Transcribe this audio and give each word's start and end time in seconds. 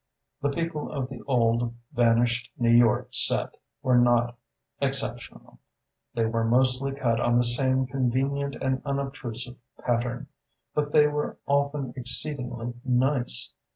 The 0.41 0.49
people 0.49 0.91
of 0.91 1.09
the 1.09 1.21
old 1.27 1.75
vanished 1.93 2.49
New 2.57 2.71
York 2.71 3.09
set 3.11 3.51
were 3.83 3.99
not 3.99 4.35
exceptional: 4.81 5.59
they 6.15 6.25
were 6.25 6.43
mostly 6.43 6.91
cut 6.93 7.19
on 7.21 7.37
the 7.37 7.43
same 7.43 7.85
convenient 7.85 8.55
and 8.63 8.81
unobtrusive 8.83 9.57
pattern; 9.85 10.25
but 10.73 10.91
they 10.91 11.05
were 11.05 11.37
often 11.45 11.93
exceedingly 11.95 12.73
"nice." 12.83 13.53